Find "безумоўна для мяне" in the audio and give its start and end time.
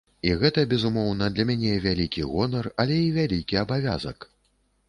0.71-1.75